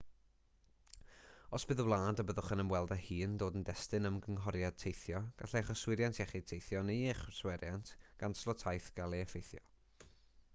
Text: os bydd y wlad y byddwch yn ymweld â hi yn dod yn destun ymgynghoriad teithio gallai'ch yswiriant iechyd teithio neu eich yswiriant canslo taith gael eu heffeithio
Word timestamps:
os 1.57 1.65
bydd 1.71 1.81
y 1.83 1.83
wlad 1.89 2.21
y 2.23 2.25
byddwch 2.29 2.49
yn 2.55 2.63
ymweld 2.63 2.93
â 2.95 2.97
hi 3.07 3.17
yn 3.25 3.35
dod 3.43 3.59
yn 3.59 3.65
destun 3.67 4.09
ymgynghoriad 4.11 4.79
teithio 4.85 5.21
gallai'ch 5.43 5.71
yswiriant 5.75 6.23
iechyd 6.23 6.49
teithio 6.53 6.83
neu 6.89 7.05
eich 7.13 7.23
yswiriant 7.35 7.95
canslo 8.25 8.59
taith 8.65 8.89
gael 9.01 9.19
eu 9.21 9.23
heffeithio 9.27 9.65